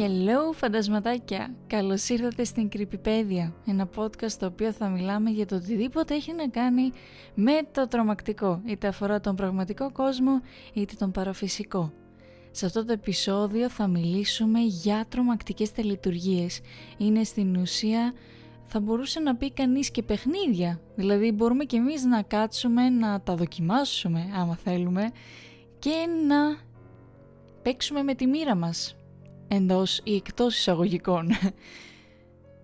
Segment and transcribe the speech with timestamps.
[0.00, 1.54] Hello φαντασματάκια!
[1.66, 6.48] Καλώς ήρθατε στην Κρυπηπέδια, ένα podcast στο οποίο θα μιλάμε για το οτιδήποτε έχει να
[6.48, 6.92] κάνει
[7.34, 10.40] με το τρομακτικό, είτε αφορά τον πραγματικό κόσμο
[10.72, 11.92] είτε τον παραφυσικό.
[12.50, 16.60] Σε αυτό το επεισόδιο θα μιλήσουμε για τρομακτικές τελετουργίες.
[16.96, 18.12] Είναι στην ουσία
[18.66, 20.80] θα μπορούσε να πει κανείς και παιχνίδια.
[20.94, 25.10] Δηλαδή μπορούμε και εμείς να κάτσουμε να τα δοκιμάσουμε άμα θέλουμε
[25.78, 26.56] και να
[27.62, 28.97] παίξουμε με τη μοίρα μας
[29.48, 31.30] εντός ή εκτός εισαγωγικών.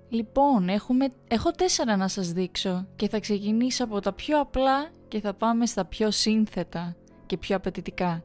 [0.08, 5.20] λοιπόν, έχουμε, έχω τέσσερα να σας δείξω και θα ξεκινήσω από τα πιο απλά και
[5.20, 8.24] θα πάμε στα πιο σύνθετα και πιο απαιτητικά.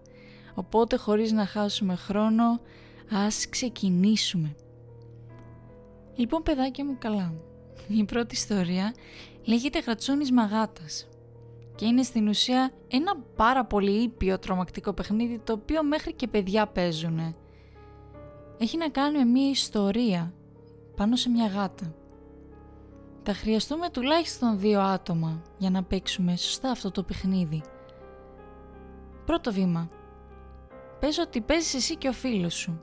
[0.54, 2.59] Οπότε χωρίς να χάσουμε χρόνο,
[3.12, 4.55] ας ξεκινήσουμε.
[6.16, 7.34] Λοιπόν παιδάκια μου καλά,
[7.88, 8.94] η πρώτη ιστορία
[9.43, 11.07] λέγεται Γρατσούνης Μαγάτας
[11.76, 16.68] και είναι στην ουσία ένα πάρα πολύ ήπιο τρομακτικό παιχνίδι το οποίο μέχρι και παιδιά
[16.68, 17.34] παίζουνε
[18.62, 20.34] έχει να κάνει με μια ιστορία
[20.96, 21.93] πάνω σε μια γάτα.
[23.24, 27.62] Θα χρειαστούμε τουλάχιστον δύο άτομα για να παίξουμε σωστά αυτό το παιχνίδι.
[29.26, 29.90] Πρώτο βήμα.
[30.99, 32.82] Πες ότι παίζεις εσύ και ο φίλος σου.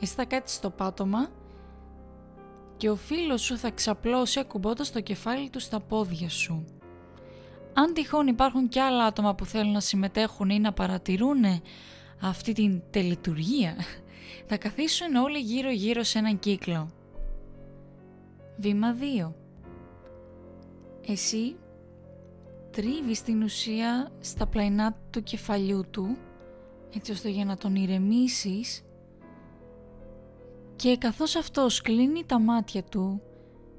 [0.00, 1.28] Εσύ θα κάτσεις στο πάτωμα
[2.76, 6.64] και ο φίλος σου θα ξαπλώσει ακουμπώντας το κεφάλι του στα πόδια σου.
[7.72, 11.44] Αν τυχόν υπάρχουν και άλλα άτομα που θέλουν να συμμετέχουν ή να παρατηρούν
[12.20, 13.76] αυτή την τελετουργία
[14.46, 16.90] θα καθίσουν όλοι γύρω γύρω σε έναν κύκλο.
[18.56, 19.32] Βήμα 2.
[21.06, 21.56] Εσύ
[22.70, 26.16] τρίβεις την ουσία στα πλαϊνά του κεφαλιού του
[26.94, 28.84] έτσι ώστε για να τον ηρεμήσεις
[30.76, 33.20] και καθώς αυτός κλείνει τα μάτια του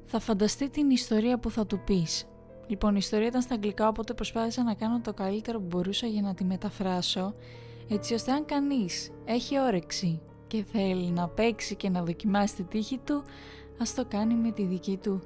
[0.05, 2.25] θα φανταστεί την ιστορία που θα του πεις.
[2.67, 6.21] Λοιπόν, η ιστορία ήταν στα αγγλικά οπότε προσπάθησα να κάνω το καλύτερο που μπορούσα για
[6.21, 7.35] να τη μεταφράσω
[7.89, 12.97] έτσι ώστε αν κανείς έχει όρεξη και θέλει να παίξει και να δοκιμάσει τη τύχη
[12.97, 13.23] του,
[13.81, 15.21] ας το κάνει με τη δική του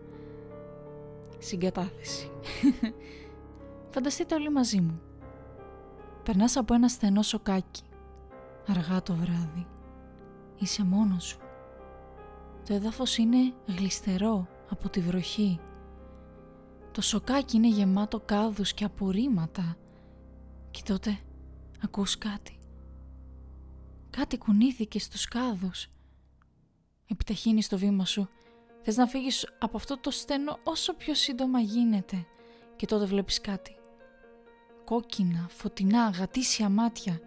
[1.37, 2.31] συγκατάθεση.
[3.93, 5.01] Φανταστείτε όλοι μαζί μου.
[6.23, 7.83] Περνάς από ένα στενό σοκάκι,
[8.67, 9.67] αργά το βράδυ.
[10.59, 11.37] Είσαι μόνος σου.
[12.65, 15.59] Το έδαφος είναι γλιστερό από τη βροχή.
[16.91, 19.75] Το σοκάκι είναι γεμάτο κάδους και απορρίμματα.
[20.71, 21.17] Και τότε
[21.83, 22.57] ακούς κάτι.
[24.17, 25.87] Κάτι κουνήθηκε στους κάδους.
[27.07, 28.29] Επιταχύνεις το βήμα σου.
[28.81, 32.25] Θες να φύγεις από αυτό το στένο όσο πιο σύντομα γίνεται.
[32.75, 33.75] Και τότε βλέπεις κάτι.
[34.85, 37.19] Κόκκινα, φωτεινά, γατήσια μάτια.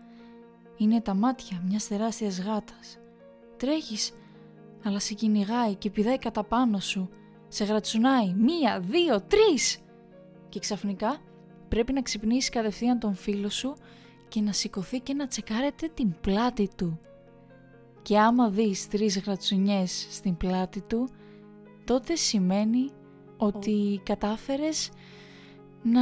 [0.77, 2.99] Είναι τα μάτια μιας τεράστιας γάτας.
[3.57, 4.13] Τρέχεις,
[4.85, 7.11] αλλά σε κυνηγάει και πηδάει κατά πάνω σου.
[7.49, 8.33] Σε γρατσουνάει.
[8.33, 9.79] Μία, δύο, τρεις!
[10.49, 11.21] Και ξαφνικά
[11.69, 13.77] πρέπει να ξυπνήσεις κατευθείαν τον φίλο σου
[14.29, 17.01] και να σηκωθεί και να τσεκάρετε την πλάτη του.
[18.03, 21.09] Και άμα δεις τρεις γρατσουνιές στην πλάτη του,
[21.85, 22.91] τότε σημαίνει
[23.37, 24.91] ότι κατάφερες
[25.83, 26.01] να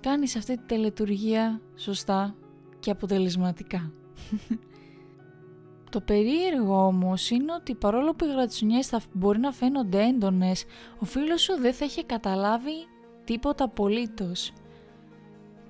[0.00, 2.34] κάνεις αυτή τη τελετουργία σωστά
[2.78, 3.92] και αποτελεσματικά.
[5.90, 10.64] Το περίεργο όμως είναι ότι παρόλο που οι γρατσουνιές θα μπορεί να φαίνονται έντονες,
[10.98, 12.86] ο φίλος σου δεν θα έχει καταλάβει
[13.24, 14.52] τίποτα απολύτως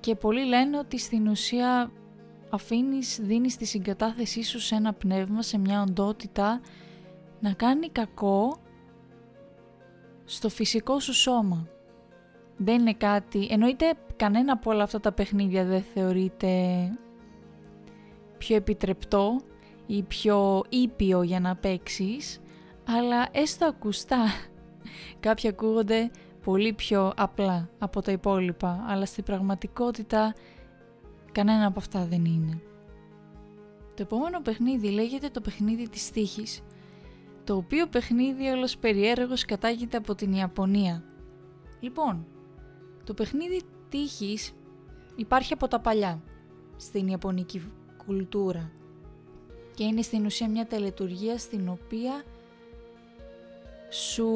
[0.07, 1.91] και πολλοί λένε ότι στην ουσία
[2.49, 6.61] αφήνεις, δίνεις τη συγκατάθεσή σου σε ένα πνεύμα, σε μια οντότητα
[7.39, 8.57] να κάνει κακό
[10.25, 11.67] στο φυσικό σου σώμα.
[12.57, 16.51] Δεν είναι κάτι, εννοείται κανένα από όλα αυτά τα παιχνίδια δεν θεωρείται
[18.37, 19.41] πιο επιτρεπτό
[19.85, 22.41] ή πιο ήπιο για να παίξεις,
[22.87, 24.25] αλλά έστω ακουστά
[25.25, 26.11] κάποια ακούγονται
[26.47, 30.35] πολύ πιο απλά από τα υπόλοιπα, αλλά στην πραγματικότητα
[31.31, 32.61] κανένα από αυτά δεν είναι.
[33.87, 36.63] Το επόμενο παιχνίδι λέγεται το παιχνίδι της τύχης,
[37.43, 41.03] το οποίο παιχνίδι όλος περιέργως κατάγεται από την Ιαπωνία.
[41.79, 42.25] Λοιπόν,
[43.03, 44.53] το παιχνίδι τύχης
[45.15, 46.21] υπάρχει από τα παλιά
[46.77, 47.71] στην Ιαπωνική
[48.05, 48.71] κουλτούρα
[49.75, 52.23] και είναι στην ουσία μια τελετουργία στην οποία
[53.89, 54.27] σου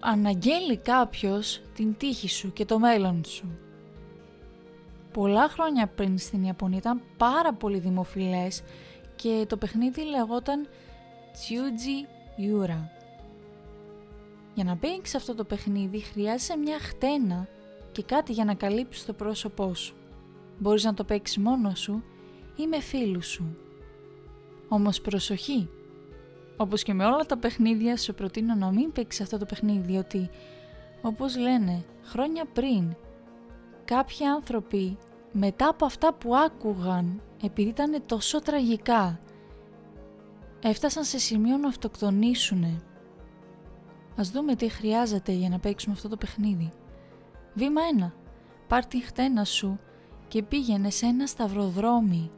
[0.00, 3.58] αναγγέλει κάποιος την τύχη σου και το μέλλον σου.
[5.12, 8.62] Πολλά χρόνια πριν στην Ιαπωνία ήταν πάρα πολύ δημοφιλές
[9.16, 10.68] και το παιχνίδι λεγόταν
[11.32, 12.06] Tsuji
[12.40, 12.88] Yura.
[14.54, 17.48] Για να παίξεις αυτό το παιχνίδι χρειάζεσαι μια χτένα
[17.92, 19.94] και κάτι για να καλύψεις το πρόσωπό σου.
[20.58, 22.02] Μπορείς να το παίξεις μόνος σου
[22.56, 23.56] ή με φίλους σου.
[24.68, 25.68] Όμως προσοχή,
[26.60, 30.30] όπως και με όλα τα παιχνίδια σου προτείνω να μην παίξεις αυτό το παιχνίδι διότι
[31.02, 32.96] όπως λένε χρόνια πριν
[33.84, 34.98] κάποιοι άνθρωποι
[35.32, 39.18] μετά από αυτά που άκουγαν επειδή ήταν τόσο τραγικά
[40.62, 42.82] έφτασαν σε σημείο να αυτοκτονήσουνε.
[44.16, 46.72] Ας δούμε τι χρειάζεται για να παίξουμε αυτό το παιχνίδι.
[47.54, 48.10] Βήμα 1.
[48.68, 49.78] Πάρ την χτένα σου
[50.28, 52.30] και πήγαινε σε ένα σταυροδρόμι.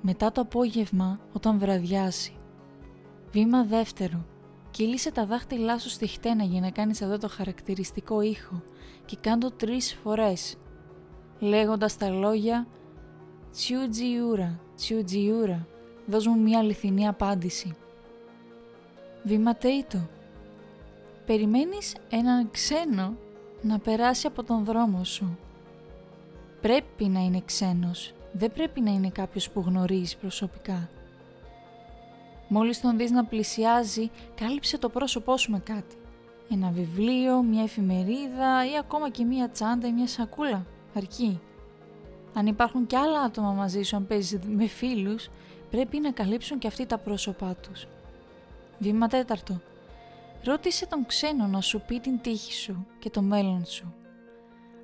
[0.00, 2.39] Μετά το απόγευμα όταν βραδιάσει.
[3.32, 4.24] Βήμα δεύτερο.
[4.70, 8.62] Κύλησε τα δάχτυλά σου στη χτένα για να κάνεις αυτό το χαρακτηριστικό ήχο
[9.04, 10.56] και κάντο τρεις φορές.
[11.38, 12.66] Λέγοντας τα λόγια
[13.52, 15.66] «Τσιουτζιούρα, τσιουτζιούρα»
[16.06, 17.74] δώσ' μου μια αληθινή απάντηση.
[19.22, 20.08] Βήμα τρίτο.
[21.26, 23.16] Περιμένεις έναν ξένο
[23.62, 25.38] να περάσει από τον δρόμο σου.
[26.60, 30.88] Πρέπει να είναι ξένος, δεν πρέπει να είναι κάποιος που γνωρίζεις προσωπικά.
[32.52, 35.96] Μόλις τον δεις να πλησιάζει, κάλυψε το πρόσωπό σου με κάτι.
[36.50, 40.66] Ένα βιβλίο, μια εφημερίδα ή ακόμα και μια τσάντα ή μια σακούλα.
[40.94, 41.40] Αρκεί.
[42.34, 45.28] Αν υπάρχουν και άλλα άτομα μαζί σου, αν παίζεις με φίλους,
[45.70, 47.86] πρέπει να καλύψουν και αυτοί τα πρόσωπά τους.
[48.78, 49.60] Βήμα τέταρτο.
[50.44, 53.94] Ρώτησε τον ξένο να σου πει την τύχη σου και το μέλλον σου.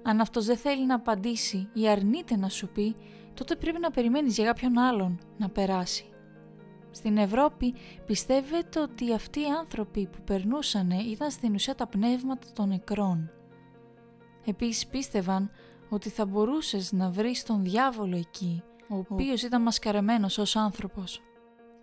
[0.03, 2.97] Αν αυτός δεν θέλει να απαντήσει ή αρνείται να σου πει,
[3.35, 6.05] τότε πρέπει να περιμένεις για κάποιον άλλον να περάσει.
[6.97, 7.75] Στην Ευρώπη
[8.07, 13.31] πιστεύετε ότι αυτοί οι άνθρωποι που περνούσαν ήταν στην ουσία τα πνεύματα των νεκρών.
[14.45, 15.51] Επίσης πίστευαν
[15.89, 21.23] ότι θα μπορούσες να βρεις τον διάβολο εκεί, ο οποίος ήταν μασκαρεμένος ως άνθρωπος.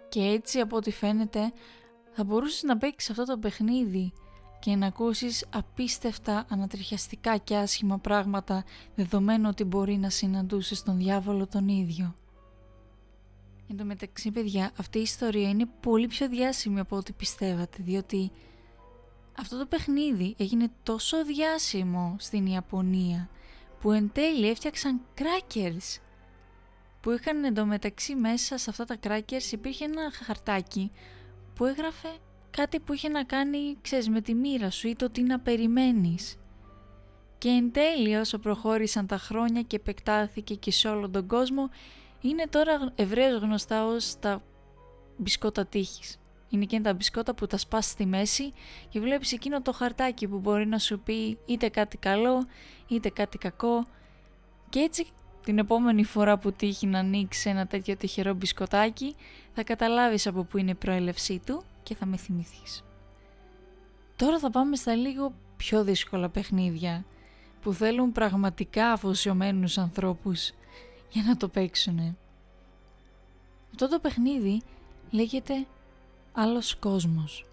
[0.10, 1.52] Και έτσι από ό,τι φαίνεται
[2.12, 4.14] θα μπορούσες να παίξεις αυτό το παιχνίδι
[4.60, 8.64] και να ακούσεις απίστευτα ανατριχιαστικά και άσχημα πράγματα
[8.96, 12.16] δεδομένου ότι μπορεί να συναντούσες τον διάβολο τον ίδιο.
[13.74, 18.32] Εν τω μεταξύ παιδιά αυτή η ιστορία είναι πολύ πιο διάσημη από ό,τι πιστεύατε διότι
[19.38, 23.30] αυτό το παιχνίδι έγινε τόσο διάσημο στην Ιαπωνία
[23.80, 26.02] που εν τέλει έφτιαξαν crackers
[27.02, 30.92] που είχαν εντωμεταξύ μέσα σε αυτά τα crackers υπήρχε ένα χαρτάκι
[31.56, 32.10] που έγραφε
[32.50, 36.38] κάτι που είχε να κάνει, ξέρεις, με τη μοίρα σου ή το τι να περιμένεις.
[37.38, 41.70] Και εν τέλει όσο προχώρησαν τα χρόνια και επεκτάθηκε και σε όλο τον κόσμο,
[42.24, 44.42] είναι τώρα ευρέως γνωστά ως τα
[45.18, 46.18] μπισκότα τύχης.
[46.50, 48.54] Είναι εκείνα τα μπισκότα που τα σπάς στη μέση
[48.90, 52.46] και βλέπεις εκείνο το χαρτάκι που μπορεί να σου πει είτε κάτι καλό
[52.88, 53.86] είτε κάτι κακό
[54.70, 55.06] και έτσι
[55.44, 59.16] την επόμενη φορά που τύχει να ανοίξεις ένα τέτοιο τυχερό μπισκοτάκι
[59.54, 62.84] θα καταλάβεις από πού είναι η προέλευσή του και θα με θυμηθείς.
[64.16, 67.06] Τώρα θα πάμε στα λίγο πιο δύσκολα παιχνίδια
[67.62, 70.52] που θέλουν πραγματικά αφοσιωμένους ανθρώπους
[71.14, 72.18] για να το παίξουν.
[73.72, 74.62] Αυτό το παιχνίδι
[75.12, 75.66] λέγεται
[76.34, 77.46] Άλλος Κόσμος.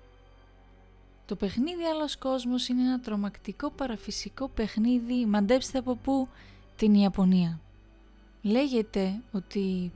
[1.27, 6.29] Το παιχνίδι Άλλος Κόσμος είναι ένα τρομακτικό παραφυσικό παιχνίδι, μαντέψτε από πού,
[6.77, 7.61] την Ιαπωνία.
[8.43, 9.93] Λέγεται ότι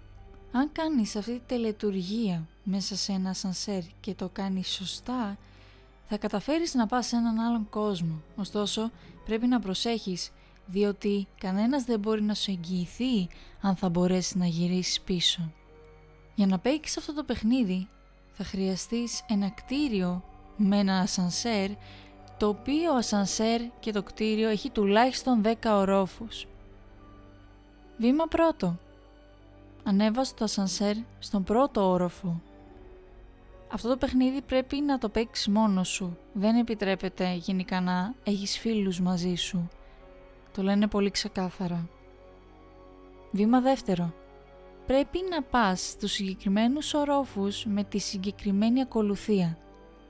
[0.52, 5.38] αν κάνεις αυτή τη τελετουργία μέσα σε ένα σανσέρ και το κάνεις σωστά,
[6.08, 8.22] θα καταφέρεις να πας σε έναν άλλον κόσμο.
[8.36, 8.90] Ωστόσο,
[9.24, 10.30] πρέπει να προσέχεις,
[10.66, 13.28] διότι κανένας δεν μπορεί να σου εγγυηθεί
[13.60, 15.52] αν θα μπορέσει να γυρίσεις πίσω.
[16.34, 17.88] Για να παίξεις αυτό το παιχνίδι,
[18.32, 20.22] θα χρειαστείς ένα κτίριο
[20.56, 21.70] με ένα ασανσέρ,
[22.36, 26.46] το οποίο ασανσέρ και το κτίριο έχει τουλάχιστον 10 ορόφους.
[27.98, 28.78] Βήμα πρώτο.
[29.84, 32.40] Ανέβασε το ασανσέρ στον πρώτο όροφο.
[33.72, 36.18] Αυτό το παιχνίδι πρέπει να το παίξεις μόνος σου.
[36.32, 39.68] Δεν επιτρέπεται γενικά να έχεις φίλους μαζί σου.
[40.54, 41.88] Το λένε πολύ ξεκάθαρα.
[43.30, 44.12] Βήμα δεύτερο.
[44.86, 49.58] Πρέπει να πας στους συγκεκριμένους ορόφους με τη συγκεκριμένη ακολουθία.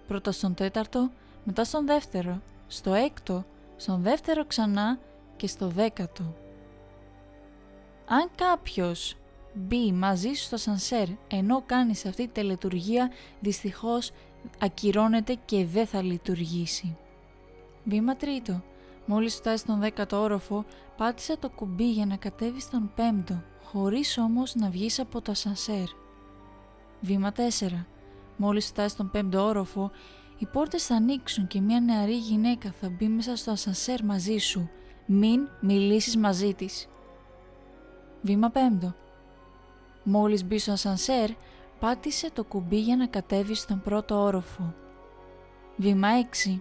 [0.06, 1.10] Πρώτα στον τέταρτο,
[1.44, 3.44] μετά στον δεύτερο, στο έκτο,
[3.76, 4.98] στον δεύτερο ξανά
[5.36, 6.34] και στο δέκατο.
[8.08, 9.16] Αν κάποιος
[9.54, 13.10] μπει μαζί σου στο σανσέρ ενώ κάνεις αυτή τη τελετουργία,
[13.40, 14.10] δυστυχώς
[14.58, 16.96] ακυρώνεται και δεν θα λειτουργήσει.
[17.84, 18.62] Βήμα τρίτο.
[19.06, 20.64] Μόλις φτάσει στον δέκατο όροφο,
[20.96, 25.86] πάτησε το κουμπί για να κατέβει στον πέμπτο, χωρίς όμως να βγεις από το ασανσέρ.
[27.00, 27.86] Βήμα 4.
[28.36, 29.90] Μόλις φτάσει στον πέμπτο όροφο,
[30.38, 34.70] οι πόρτες θα ανοίξουν και μια νεαρή γυναίκα θα μπει μέσα στο ασανσέρ μαζί σου.
[35.06, 36.88] Μην μιλήσεις μαζί της.
[38.22, 38.94] Βήμα 5.
[40.02, 41.30] Μόλις μπει στο ασανσέρ,
[41.78, 44.74] πάτησε το κουμπί για να κατέβεις στον πρώτο όροφο.
[45.76, 46.08] Βήμα
[46.46, 46.60] 6.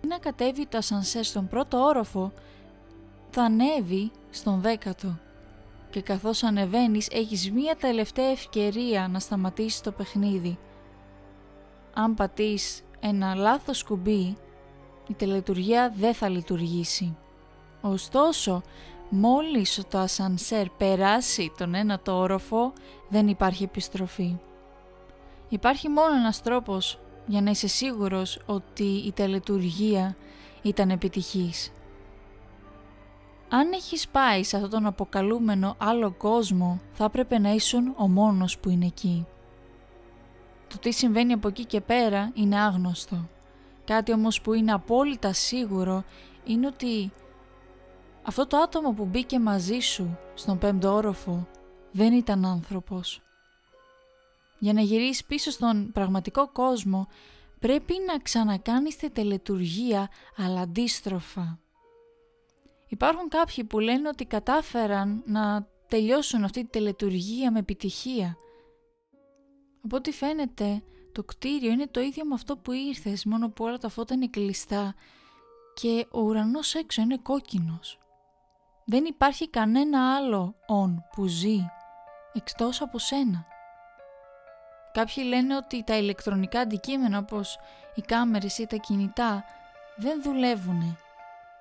[0.00, 2.32] Να κατέβει το ασανσέρ στον πρώτο όροφο,
[3.30, 5.18] θα ανέβει στον δέκατο.
[5.90, 10.58] Και καθώς ανεβαίνεις έχεις μία τελευταία ευκαιρία να σταματήσεις το παιχνίδι.
[11.94, 14.36] Αν πατείς ένα λάθος κουμπί,
[15.08, 17.16] η τελετουργία δεν θα λειτουργήσει.
[17.80, 18.62] Ωστόσο,
[19.10, 22.72] Μόλις το ασανσέρ περάσει τον ένατο όροφο,
[23.08, 24.36] δεν υπάρχει επιστροφή.
[25.48, 26.98] Υπάρχει μόνο ένας τρόπος
[27.28, 30.16] για να είσαι σίγουρος ότι η τελετουργία
[30.62, 31.72] ήταν επιτυχής.
[33.48, 38.58] Αν έχεις πάει σε αυτόν τον αποκαλούμενο άλλο κόσμο, θα έπρεπε να ήσουν ο μόνος
[38.58, 39.26] που είναι εκεί.
[40.68, 43.28] Το τι συμβαίνει από εκεί και πέρα είναι άγνωστο.
[43.84, 46.04] Κάτι όμως που είναι απόλυτα σίγουρο
[46.44, 47.10] είναι ότι
[48.22, 51.46] αυτό το άτομο που μπήκε μαζί σου στον πέμπτο όροφο
[51.92, 53.22] δεν ήταν άνθρωπος.
[54.58, 57.08] Για να γυρίσεις πίσω στον πραγματικό κόσμο
[57.58, 61.58] πρέπει να ξανακάνεις τη τελετουργία αλλά αντίστροφα.
[62.88, 68.36] Υπάρχουν κάποιοι που λένε ότι κατάφεραν να τελειώσουν αυτή τη τελετουργία με επιτυχία.
[69.84, 73.78] Από ό,τι φαίνεται το κτίριο είναι το ίδιο με αυτό που ήρθες μόνο που όλα
[73.78, 74.94] τα φώτα είναι κλειστά
[75.74, 77.98] και ο ουρανός έξω είναι κόκκινος.
[78.84, 81.58] Δεν υπάρχει κανένα άλλο «ον» που ζει
[82.32, 83.46] εκτός από σένα.
[84.98, 87.58] Κάποιοι λένε ότι τα ηλεκτρονικά αντικείμενα όπως
[87.94, 89.44] οι κάμερες ή τα κινητά
[89.96, 90.98] δεν δουλεύουν.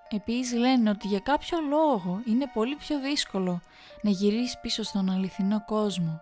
[0.10, 3.62] Επίσης λένε ότι για κάποιο λόγο είναι πολύ πιο δύσκολο
[4.02, 6.22] να γυρίσεις πίσω στον αληθινό κόσμο.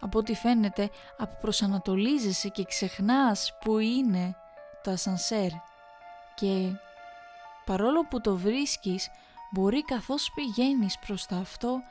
[0.00, 4.36] Από ό,τι φαίνεται αποπροσανατολίζεσαι και ξεχνάς που είναι
[4.82, 5.50] το ασανσέρ
[6.34, 6.70] και
[7.64, 9.10] παρόλο που το βρίσκεις
[9.50, 11.82] μπορεί καθώς πηγαίνεις προς τα αυτό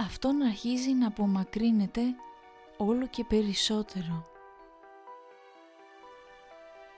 [0.00, 2.02] αυτό να αρχίζει να απομακρύνεται
[2.86, 4.24] όλο και περισσότερο.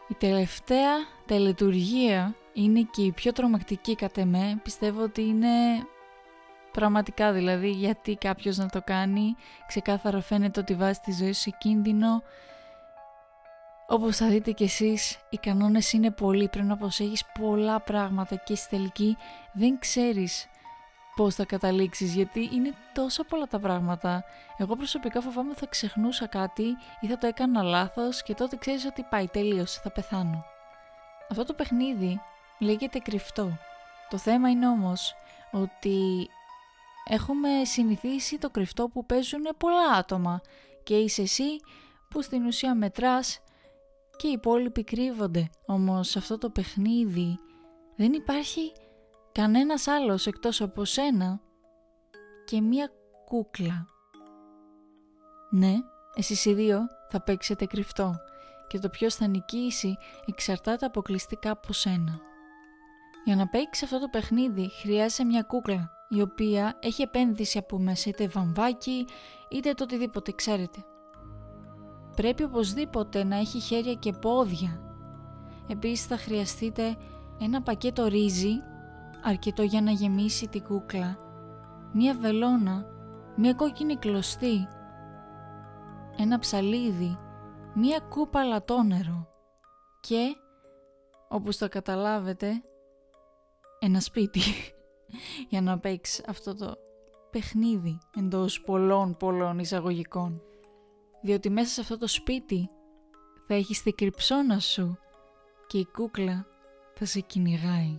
[0.09, 0.91] Η τελευταία
[1.27, 4.61] τελετουργία είναι και η πιο τρομακτική κατ' εμέ.
[4.63, 5.49] Πιστεύω ότι είναι
[6.73, 9.37] πραγματικά δηλαδή γιατί κάποιος να το κάνει.
[9.67, 12.23] Ξεκάθαρα φαίνεται ότι βάζει τη ζωή σου σε κίνδυνο.
[13.87, 16.49] Όπως θα δείτε κι εσείς, οι κανόνες είναι πολλοί.
[16.49, 19.17] Πρέπει να προσέχεις πολλά πράγματα και στη τελική
[19.53, 20.47] δεν ξέρεις
[21.17, 24.25] πώς θα καταλήξεις γιατί είναι τόσο πολλά τα πράγματα.
[24.57, 28.85] Εγώ προσωπικά φοβάμαι ότι θα ξεχνούσα κάτι ή θα το έκανα λάθος και τότε ξέρεις
[28.85, 30.45] ότι πάει τελείωσε, θα πεθάνω.
[31.31, 32.21] Αυτό το παιχνίδι
[32.59, 33.59] λέγεται κρυφτό.
[34.09, 35.15] Το θέμα είναι όμως
[35.51, 36.29] ότι
[37.09, 40.41] έχουμε συνηθίσει το κρυφτό που παίζουν πολλά άτομα
[40.83, 41.61] και είσαι εσύ
[42.09, 43.41] που στην ουσία μετράς
[44.17, 45.51] και οι υπόλοιποι κρύβονται.
[45.67, 47.39] Όμως αυτό το παιχνίδι
[47.97, 48.73] δεν υπάρχει
[49.33, 51.41] κανένας άλλος εκτός από σένα
[52.45, 52.91] και μία
[53.25, 53.87] κούκλα.
[55.51, 55.75] Ναι,
[56.15, 58.15] εσείς οι δύο θα παίξετε κρυφτό
[58.67, 59.97] και το ποιος θα νικήσει
[60.27, 62.21] εξαρτάται αποκλειστικά από σένα.
[63.25, 68.09] Για να παίξεις αυτό το παιχνίδι χρειάζεται μια κούκλα η οποία έχει επένδυση από μέσα
[68.09, 69.07] είτε βαμβάκι
[69.51, 70.85] είτε το οτιδήποτε ξέρετε.
[72.17, 74.81] Πρέπει οπωσδήποτε να έχει χέρια και πόδια.
[75.69, 76.97] Επίσης θα χρειαστείτε
[77.41, 78.61] ένα πακέτο ρύζι
[79.23, 81.19] αρκετό για να γεμίσει την κούκλα,
[81.93, 82.87] μία βελόνα,
[83.37, 84.69] μία κόκκινη κλωστή,
[86.17, 87.19] ένα ψαλίδι,
[87.75, 89.29] μία κούπα λατόνερο
[90.01, 90.37] και,
[91.29, 92.63] όπως το καταλάβετε,
[93.79, 94.41] ένα σπίτι
[95.51, 96.75] για να παίξεις αυτό το
[97.31, 100.43] παιχνίδι εντός πολλών πολλών εισαγωγικών.
[101.23, 102.71] Διότι μέσα σε αυτό το σπίτι
[103.47, 104.99] θα έχεις την κρυψώνα σου
[105.67, 106.47] και η κούκλα
[106.95, 107.99] θα σε κυνηγάει.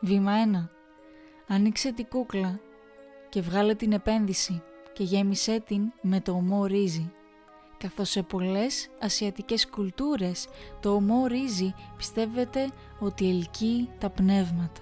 [0.00, 0.32] Βήμα
[1.48, 1.54] 1.
[1.54, 2.60] Ανοίξε την κούκλα
[3.28, 4.62] και βγάλε την επένδυση
[4.92, 7.12] και γέμισέ την με το ομό ρύζι.
[7.78, 10.48] Καθώς σε πολλές ασιατικές κουλτούρες
[10.80, 14.80] το ομό ρύζι πιστεύετε ότι ελκύει τα πνεύματα.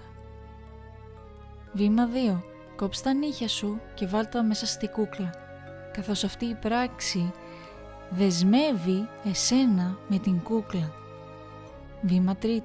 [1.73, 2.41] Βήμα 2.
[2.75, 5.29] Κόψε τα νύχια σου και βάλ τα μέσα στη κούκλα.
[5.93, 7.31] Καθώς αυτή η πράξη
[8.09, 10.93] δεσμεύει εσένα με την κούκλα.
[12.01, 12.59] Βήμα 3.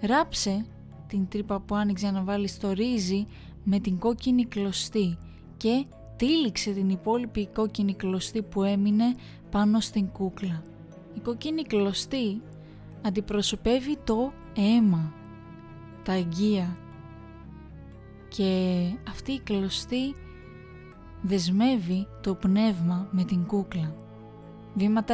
[0.00, 0.64] Ράψε
[1.10, 3.26] την τρύπα που άνοιξε να βάλει στο ρύζι
[3.64, 5.18] με την κόκκινη κλωστή
[5.56, 5.84] και
[6.16, 9.14] τύλιξε την υπόλοιπη κόκκινη κλωστή που έμεινε
[9.50, 10.62] πάνω στην κούκλα.
[11.14, 12.40] Η κόκκινη κλωστή
[13.02, 15.12] αντιπροσωπεύει το αίμα,
[16.02, 16.76] τα αγγεία
[18.28, 20.14] και αυτή η κλωστή
[21.22, 23.94] δεσμεύει το πνεύμα με την κούκλα.
[24.74, 25.10] Βήμα 4.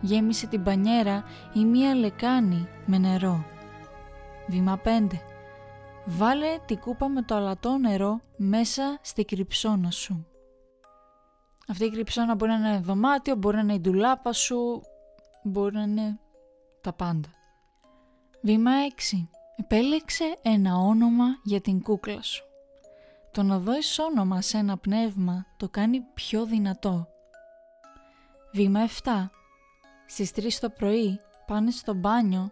[0.00, 3.51] Γέμισε την πανιέρα ή μία λεκάνη με νερό.
[4.46, 5.06] Βήμα 5.
[6.04, 10.26] Βάλε την κούπα με το αλατό νερό μέσα στη κρυψώνα σου.
[11.68, 14.82] Αυτή η κρυψώνα μπορεί να είναι δωμάτιο, μπορεί να είναι η ντουλάπα σου,
[15.42, 16.18] μπορεί να είναι
[16.80, 17.28] τα πάντα.
[18.42, 18.70] Βήμα
[19.10, 19.28] 6.
[19.56, 22.44] Επέλεξε ένα όνομα για την κούκλα σου.
[23.30, 27.06] Το να δώσεις όνομα σε ένα πνεύμα το κάνει πιο δυνατό.
[28.52, 29.30] Βήμα 7.
[30.06, 32.50] Στις 3 το πρωί πάνε στο μπάνιο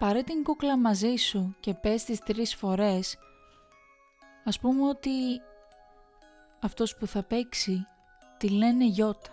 [0.00, 3.18] πάρε την κούκλα μαζί σου και πες τις τρεις φορές
[4.44, 5.10] ας πούμε ότι
[6.60, 7.86] αυτός που θα παίξει
[8.36, 9.30] τη λένε Γιώτα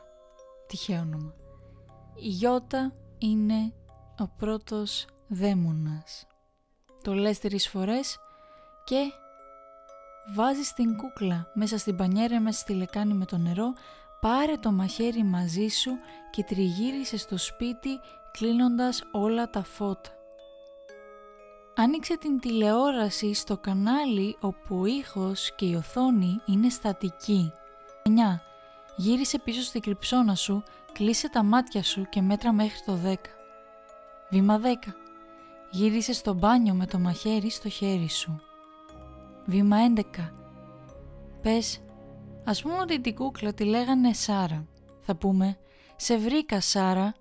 [0.68, 1.34] τυχαίο όνομα.
[2.16, 3.74] Η Γιώτα είναι
[4.20, 6.28] ο πρώτος δαίμονας.
[7.02, 8.18] Το λες τρεις φορές
[8.84, 9.12] και
[10.36, 13.74] βάζεις την κούκλα μέσα στην πανιέρα, μέσα στη λεκάνη με το νερό,
[14.22, 15.92] πάρε το μαχαίρι μαζί σου
[16.32, 18.00] και τριγύρισε στο σπίτι
[18.32, 20.17] κλείνοντας όλα τα φώτα.
[21.80, 27.52] Άνοιξε την τηλεόραση στο κανάλι όπου ο ήχος και η οθόνη είναι στατική.
[28.04, 28.10] 9.
[28.96, 33.16] Γύρισε πίσω στη κρυψώνα σου, κλείσε τα μάτια σου και μέτρα μέχρι το 10.
[34.30, 34.66] Βήμα 10.
[35.72, 38.42] Γύρισε στο μπάνιο με το μαχαίρι στο χέρι σου.
[39.46, 40.02] Βήμα 11.
[41.42, 41.82] Πες,
[42.44, 44.66] ας πούμε ότι την κούκλα τη λέγανε Σάρα.
[45.02, 45.58] Θα πούμε,
[45.96, 47.14] σε βρήκα Σάρα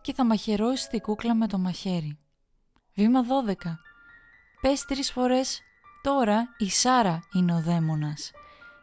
[0.00, 2.18] και θα μαχαιρώσεις την κούκλα με το μαχαίρι.
[2.98, 3.54] Βήμα 12.
[4.60, 5.62] Πες τρεις φορές
[6.02, 8.30] «Τώρα η Σάρα είναι ο δαίμονας»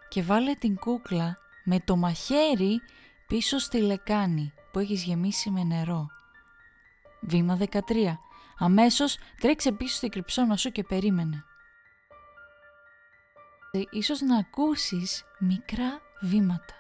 [0.09, 2.81] και βάλε την κούκλα με το μαχαίρι
[3.27, 6.07] πίσω στη λεκάνη που έχεις γεμίσει με νερό.
[7.21, 8.17] Βήμα 13.
[8.57, 11.43] Αμέσως τρέξε πίσω στη κρυψώνα σου και περίμενε.
[13.91, 16.75] Ίσως να ακούσεις μικρά βήματα.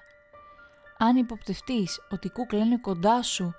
[0.97, 3.53] Αν υποπτευτείς ότι η κούκλα είναι κοντά σου,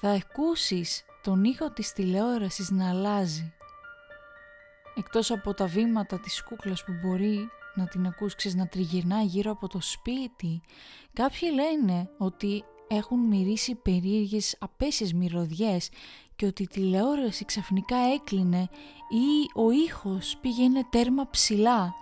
[0.00, 3.52] θα ακούσεις τον ήχο της τηλεόρασης να αλλάζει.
[4.94, 9.68] Εκτός από τα βήματα της κούκλας που μπορεί να την ακούς, να τριγυρνάει γύρω από
[9.68, 10.60] το σπίτι,
[11.12, 15.90] κάποιοι λένε ότι έχουν μυρίσει περίεργες απέσιες μυρωδιές
[16.36, 18.68] και ότι η τηλεόραση ξαφνικά έκλεινε
[19.08, 21.94] ή ο ήχος πήγαινε τέρμα ψηλά.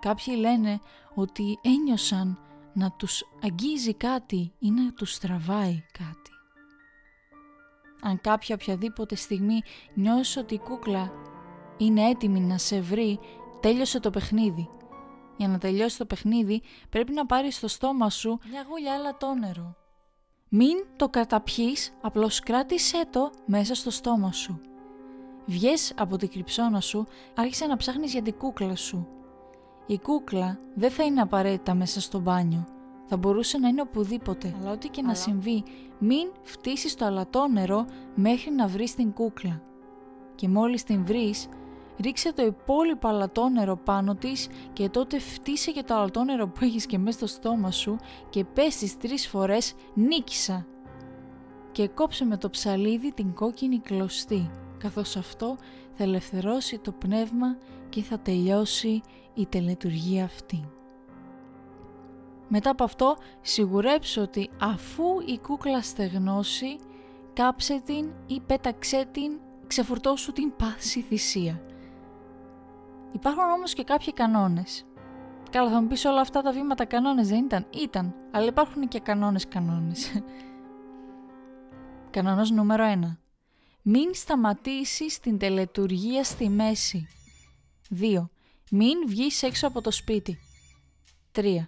[0.00, 0.80] Κάποιοι λένε
[1.14, 2.38] ότι ένιωσαν
[2.72, 6.33] να τους αγγίζει κάτι ή να τους τραβάει κάτι.
[8.06, 9.62] Αν κάποια οποιαδήποτε στιγμή
[9.94, 11.12] νιώσεις ότι η κούκλα
[11.76, 13.18] είναι έτοιμη να σε βρει,
[13.60, 14.68] τέλειωσε το παιχνίδι.
[15.36, 19.76] Για να τελειώσει το παιχνίδι πρέπει να πάρεις στο στόμα σου μια γουλιά λατόνερο.
[20.48, 24.60] Μην το καταπιείς, απλώς κράτησέ το μέσα στο στόμα σου.
[25.46, 29.08] Βγες από την κρυψώνα σου, άρχισε να ψάχνεις για την κούκλα σου.
[29.86, 32.73] Η κούκλα δεν θα είναι απαραίτητα μέσα στο μπάνιο.
[33.06, 35.62] Θα μπορούσε να είναι οπουδήποτε, αλλά ό,τι και να συμβεί,
[35.98, 39.62] μην φτύσεις το αλατόνερο μέχρι να βρεις την κούκλα.
[40.34, 41.48] Και μόλις την βρεις,
[42.00, 46.98] ρίξε το υπόλοιπο αλατόνερο πάνω της και τότε φτύσε και το αλατόνερο που έχεις και
[46.98, 47.96] μέσα στο στόμα σου
[48.30, 50.66] και πες τις τρεις φορές «Νίκησα»
[51.72, 55.56] και κόψε με το ψαλίδι την κόκκινη κλωστή, καθώς αυτό
[55.92, 57.56] θα ελευθερώσει το πνεύμα
[57.88, 59.00] και θα τελειώσει
[59.34, 60.68] η τελετουργία αυτή.
[62.48, 66.78] Μετά από αυτό σιγουρέψω ότι αφού η κούκλα στεγνώσει,
[67.32, 71.62] κάψε την ή πέταξέ την, ξεφορτώσου την πάση θυσία.
[73.12, 74.84] Υπάρχουν όμως και κάποιοι κανόνες.
[75.50, 77.66] Καλά θα μου πεις όλα αυτά τα βήματα κανόνες δεν ήταν.
[77.74, 80.12] Ήταν, αλλά υπάρχουν και κανόνες κανόνες.
[82.10, 83.16] Κανόνας νούμερο 1.
[83.82, 87.08] Μην σταματήσεις την τελετουργία στη μέση.
[88.00, 88.28] 2.
[88.70, 90.38] Μην βγεις έξω από το σπίτι.
[91.34, 91.66] 3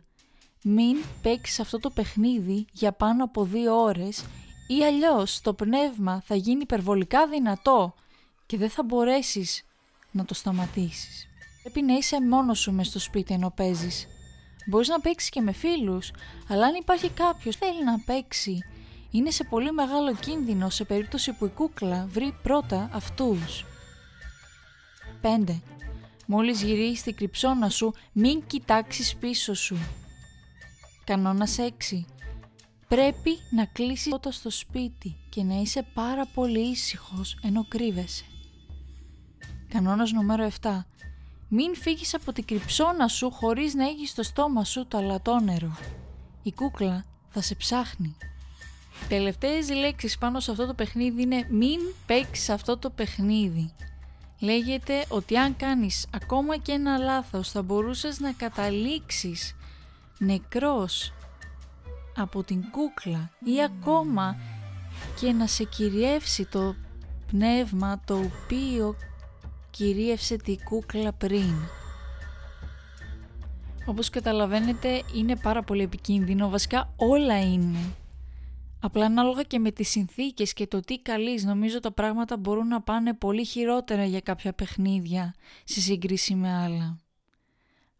[0.68, 4.24] μην παίξεις αυτό το παιχνίδι για πάνω από δύο ώρες
[4.66, 7.94] ή αλλιώς το πνεύμα θα γίνει υπερβολικά δυνατό
[8.46, 9.62] και δεν θα μπορέσεις
[10.10, 11.28] να το σταματήσεις.
[11.62, 14.06] Πρέπει να είσαι μόνος σου μες στο σπίτι ενώ παίζεις.
[14.66, 16.10] Μπορείς να παίξεις και με φίλους,
[16.48, 18.58] αλλά αν υπάρχει κάποιος θέλει να παίξει,
[19.10, 23.64] είναι σε πολύ μεγάλο κίνδυνο σε περίπτωση που η κούκλα βρει πρώτα αυτούς.
[25.22, 25.60] 5.
[26.26, 29.76] Μόλις γυρίσεις την κρυψώνα σου, μην κοιτάξεις πίσω σου.
[31.06, 32.04] Κανόνας 6.
[32.88, 38.24] Πρέπει να κλείσεις πρώτα στο σπίτι και να είσαι πάρα πολύ ήσυχος ενώ κρύβεσαι.
[39.68, 40.84] Κανόνας νούμερο 7.
[41.48, 45.76] Μην φύγεις από την κρυψώνα σου χωρίς να έχεις στο στόμα σου το αλατόνερο.
[46.42, 48.16] Η κούκλα θα σε ψάχνει.
[49.08, 53.72] Τελευταίες λέξεις πάνω σε αυτό το παιχνίδι είναι μην παίξεις αυτό το παιχνίδι.
[54.40, 59.54] Λέγεται ότι αν κάνεις ακόμα και ένα λάθος θα μπορούσες να καταλήξεις
[60.18, 61.12] νεκρός
[62.16, 64.36] από την κούκλα ή ακόμα
[65.20, 66.74] και να σε κυριεύσει το
[67.26, 68.96] πνεύμα το οποίο
[69.70, 71.54] κυρίευσε τη κούκλα πριν.
[73.86, 77.94] Όπως καταλαβαίνετε είναι πάρα πολύ επικίνδυνο, βασικά όλα είναι.
[78.80, 82.80] Απλά ανάλογα και με τις συνθήκες και το τι καλείς νομίζω τα πράγματα μπορούν να
[82.80, 86.98] πάνε πολύ χειρότερα για κάποια παιχνίδια σε σύγκριση με άλλα.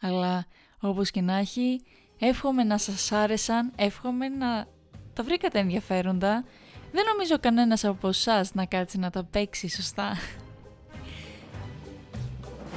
[0.01, 0.47] Αλλά
[0.81, 1.81] όπως και να έχει
[2.19, 4.67] Εύχομαι να σας άρεσαν, εύχομαι να
[5.13, 6.45] τα βρήκατε ενδιαφέροντα.
[6.93, 10.17] Δεν νομίζω κανένας από εσάς να κάτσει να τα παίξει σωστά.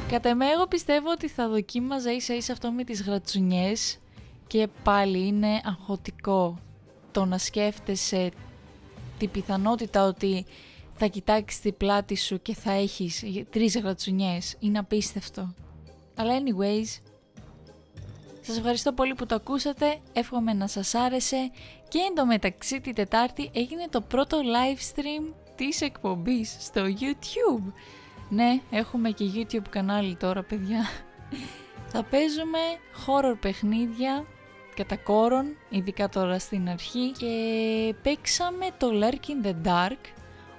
[0.10, 4.00] Κατά εμέ εγώ πιστεύω ότι θα δοκίμαζα ίσα ίσα αυτό με τις γρατσουνιές
[4.48, 6.60] και πάλι είναι αγχωτικό.
[7.12, 8.32] το να σκέφτεσαι
[9.18, 10.46] την πιθανότητα ότι
[10.96, 14.56] θα κοιτάξεις την πλάτη σου και θα έχεις τρεις γρατσουνιές.
[14.60, 15.54] Είναι απίστευτο.
[16.16, 17.09] Αλλά anyways,
[18.50, 21.52] σας ευχαριστώ πολύ που το ακούσατε, εύχομαι να σας άρεσε
[21.88, 27.72] και εντωμεταξύ την Τετάρτη έγινε το πρώτο live stream της εκπομπής στο YouTube.
[28.30, 30.86] Ναι, έχουμε και YouTube κανάλι τώρα παιδιά.
[31.88, 32.60] Θα παίζουμε
[33.06, 34.26] horror παιχνίδια
[34.76, 37.34] κατά κόρον, ειδικά τώρα στην αρχή και
[38.04, 40.02] παίξαμε το Lurk in the Dark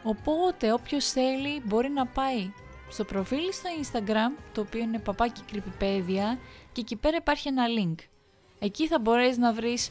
[0.03, 2.53] οπότε όποιος θέλει μπορεί να πάει
[2.91, 6.39] στο προφίλ στο Instagram το οποίο είναι παπάκι κρυπηπέδια
[6.81, 7.95] και εκεί πέρα υπάρχει ένα link.
[8.59, 9.91] Εκεί θα μπορείς να βρεις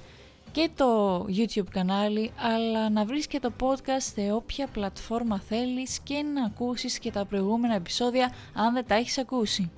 [0.51, 6.21] και το YouTube κανάλι αλλά να βρεις και το podcast σε όποια πλατφόρμα θέλεις και
[6.33, 9.71] να ακούσεις και τα προηγούμενα επεισόδια αν δεν τα έχεις ακούσει.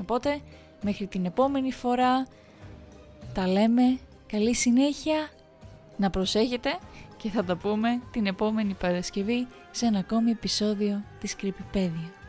[0.00, 0.40] Οπότε
[0.82, 2.26] μέχρι την επόμενη φορά
[3.34, 5.28] τα λέμε, καλή συνέχεια,
[5.96, 6.78] να προσέχετε
[7.16, 12.23] και θα τα πούμε την επόμενη Παρασκευή σε ένα ακόμη επεισόδιο της Creepypedia.